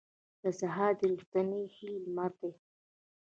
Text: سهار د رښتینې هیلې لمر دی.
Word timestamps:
سهار 0.59 0.91
د 0.99 1.01
رښتینې 1.11 1.61
هیلې 1.75 1.97
لمر 2.05 2.31
دی. 2.39 2.51